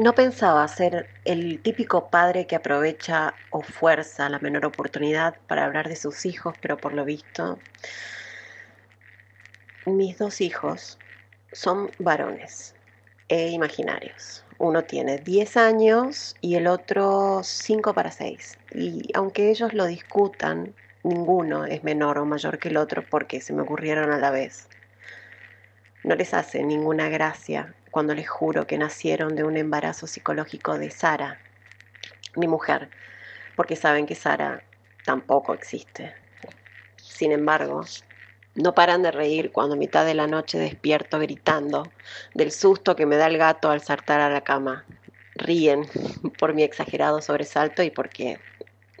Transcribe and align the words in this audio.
No 0.00 0.14
pensaba 0.14 0.66
ser 0.66 1.10
el 1.26 1.60
típico 1.60 2.08
padre 2.08 2.46
que 2.46 2.56
aprovecha 2.56 3.34
o 3.50 3.60
fuerza 3.60 4.30
la 4.30 4.38
menor 4.38 4.64
oportunidad 4.64 5.36
para 5.46 5.66
hablar 5.66 5.90
de 5.90 5.96
sus 5.96 6.24
hijos, 6.24 6.54
pero 6.62 6.78
por 6.78 6.94
lo 6.94 7.04
visto, 7.04 7.58
mis 9.84 10.16
dos 10.16 10.40
hijos 10.40 10.98
son 11.52 11.90
varones 11.98 12.74
e 13.28 13.50
imaginarios. 13.50 14.46
Uno 14.56 14.84
tiene 14.84 15.18
10 15.18 15.58
años 15.58 16.34
y 16.40 16.54
el 16.54 16.66
otro 16.66 17.42
5 17.42 17.92
para 17.92 18.10
6. 18.10 18.56
Y 18.70 19.10
aunque 19.12 19.50
ellos 19.50 19.74
lo 19.74 19.84
discutan, 19.84 20.74
ninguno 21.02 21.66
es 21.66 21.84
menor 21.84 22.16
o 22.16 22.24
mayor 22.24 22.58
que 22.58 22.70
el 22.70 22.78
otro 22.78 23.04
porque 23.06 23.42
se 23.42 23.52
me 23.52 23.60
ocurrieron 23.60 24.10
a 24.10 24.16
la 24.16 24.30
vez. 24.30 24.70
No 26.02 26.14
les 26.14 26.32
hace 26.32 26.62
ninguna 26.62 27.10
gracia 27.10 27.74
cuando 27.90 28.14
les 28.14 28.28
juro 28.28 28.66
que 28.66 28.78
nacieron 28.78 29.34
de 29.34 29.44
un 29.44 29.56
embarazo 29.56 30.06
psicológico 30.06 30.78
de 30.78 30.90
Sara, 30.90 31.40
mi 32.36 32.46
mujer, 32.46 32.90
porque 33.56 33.76
saben 33.76 34.06
que 34.06 34.14
Sara 34.14 34.62
tampoco 35.04 35.54
existe. 35.54 36.14
Sin 36.96 37.32
embargo, 37.32 37.84
no 38.54 38.74
paran 38.74 39.02
de 39.02 39.10
reír 39.10 39.50
cuando 39.50 39.74
a 39.74 39.78
mitad 39.78 40.04
de 40.06 40.14
la 40.14 40.26
noche 40.26 40.58
despierto 40.58 41.18
gritando 41.18 41.92
del 42.34 42.52
susto 42.52 42.94
que 42.94 43.06
me 43.06 43.16
da 43.16 43.26
el 43.26 43.38
gato 43.38 43.70
al 43.70 43.80
saltar 43.80 44.20
a 44.20 44.30
la 44.30 44.42
cama. 44.42 44.84
Ríen 45.34 45.86
por 46.38 46.54
mi 46.54 46.62
exagerado 46.62 47.20
sobresalto 47.20 47.82
y 47.82 47.90
porque 47.90 48.40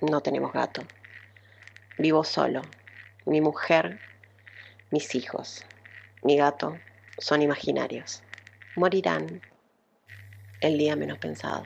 no 0.00 0.20
tenemos 0.20 0.52
gato. 0.52 0.86
Vivo 1.96 2.24
solo. 2.24 2.62
Mi 3.26 3.40
mujer, 3.40 4.00
mis 4.90 5.14
hijos, 5.14 5.66
mi 6.22 6.36
gato 6.36 6.80
son 7.18 7.42
imaginarios 7.42 8.22
morirán 8.80 9.42
el 10.62 10.78
día 10.78 10.96
menos 10.96 11.18
pensado. 11.18 11.62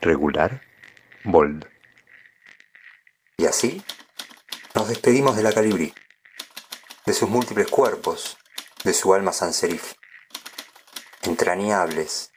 Regular, 0.00 0.62
bold. 1.24 1.68
Y 3.36 3.44
así 3.44 3.82
nos 4.74 4.88
despedimos 4.88 5.36
de 5.36 5.42
la 5.42 5.52
Calibrí, 5.52 5.92
de 7.04 7.12
sus 7.12 7.28
múltiples 7.28 7.68
cuerpos, 7.68 8.38
de 8.82 8.94
su 8.94 9.12
alma 9.12 9.32
sans 9.32 9.54
serif. 9.54 9.92
Entrañables, 11.22 12.32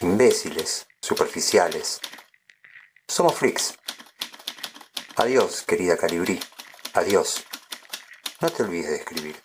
imbéciles, 0.00 0.88
superficiales. 1.00 2.00
Somos 3.06 3.36
freaks. 3.36 3.78
Adiós, 5.16 5.62
querida 5.62 5.96
Calibrí. 5.96 6.40
Adiós. 6.94 7.44
No 8.44 8.50
te 8.50 8.62
olvides 8.62 8.90
de 8.90 8.96
escribir. 8.96 9.36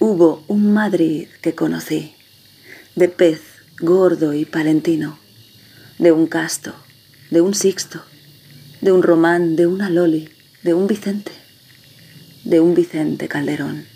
Hubo 0.00 0.42
un 0.48 0.72
Madrid 0.72 1.28
que 1.40 1.54
conocí, 1.54 2.16
de 2.96 3.08
pez, 3.08 3.40
gordo 3.78 4.32
y 4.34 4.46
palentino, 4.46 5.20
de 6.00 6.10
un 6.10 6.26
casto, 6.26 6.74
de 7.30 7.40
un 7.40 7.54
sixto, 7.54 8.02
de 8.80 8.90
un 8.90 9.04
román, 9.04 9.54
de 9.54 9.68
una 9.68 9.90
loli, 9.90 10.30
de 10.64 10.74
un 10.74 10.88
Vicente, 10.88 11.30
de 12.42 12.58
un 12.58 12.74
Vicente 12.74 13.28
Calderón. 13.28 13.86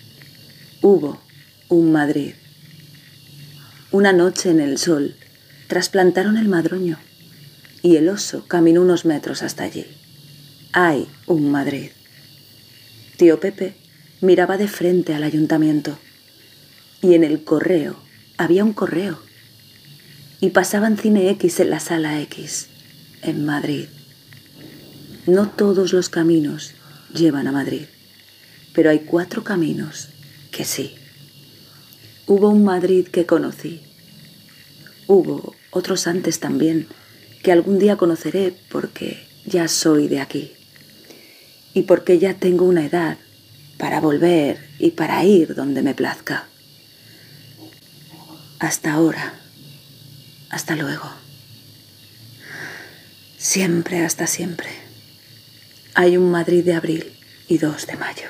Hubo 0.81 1.21
un 1.69 1.91
Madrid. 1.91 2.35
Una 3.91 4.13
noche 4.13 4.51
en 4.51 4.61
el 4.61 4.79
sol 4.79 5.17
trasplantaron 5.67 6.37
el 6.37 6.49
madroño 6.49 7.01
y 7.83 7.97
el 7.97 8.09
oso 8.09 8.47
caminó 8.47 8.81
unos 8.83 9.05
metros 9.05 9.43
hasta 9.43 9.65
allí. 9.65 9.87
Hay 10.73 11.09
un 11.27 11.51
Madrid. 11.51 11.91
Tío 13.17 13.41
Pepe 13.41 13.75
miraba 14.21 14.57
de 14.57 14.69
frente 14.69 15.15
al 15.15 15.25
ayuntamiento 15.25 15.99
y 17.03 17.15
en 17.15 17.25
el 17.25 17.45
correo 17.45 17.97
había 18.39 18.65
un 18.65 18.73
correo 18.73 19.19
y 20.41 20.51
pasaban 20.51 20.97
Cine 20.97 21.29
X 21.31 21.61
en 21.61 21.71
la 21.71 21.81
sala 21.81 22.21
X, 22.23 22.69
en 23.23 23.45
Madrid. 23.45 23.87
No 25.27 25.49
todos 25.49 25.93
los 25.93 26.09
caminos 26.09 26.73
llevan 27.15 27.47
a 27.47 27.53
Madrid, 27.53 27.85
pero 28.73 28.91
hay 28.91 29.01
cuatro 29.01 29.45
caminos 29.45 30.09
que 30.51 30.65
sí. 30.65 30.95
Hubo 32.27 32.49
un 32.49 32.65
Madrid 32.65 33.07
que 33.09 33.27
conocí. 33.27 33.83
Hubo 35.07 35.55
otros 35.71 36.07
antes 36.07 36.41
también 36.41 36.89
que 37.43 37.53
algún 37.53 37.79
día 37.79 37.97
conoceré 37.97 38.55
porque 38.71 39.27
ya 39.45 39.69
soy 39.69 40.09
de 40.09 40.21
aquí 40.21 40.53
y 41.75 41.83
porque 41.83 42.19
ya 42.19 42.35
tengo 42.35 42.65
una 42.65 42.87
edad 42.87 43.19
para 43.79 44.01
volver 44.01 44.69
y 44.79 44.93
para 44.93 45.25
ir 45.25 45.55
donde 45.55 45.83
me 45.83 45.95
plazca. 45.95 46.47
Hasta 48.59 48.93
ahora, 48.93 49.35
hasta 50.51 50.77
luego. 50.77 51.11
Siempre 53.39 54.05
hasta 54.05 54.29
siempre. 54.29 54.69
Hay 55.95 56.17
un 56.17 56.31
Madrid 56.31 56.65
de 56.65 56.75
abril 56.75 57.13
y 57.49 57.59
dos 57.59 57.87
de 57.89 57.97
mayo. 57.97 58.29